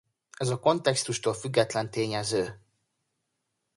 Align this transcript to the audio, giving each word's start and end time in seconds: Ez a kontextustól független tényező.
Ez 0.37 0.49
a 0.49 0.59
kontextustól 0.59 1.33
független 1.33 1.91
tényező. 1.91 2.61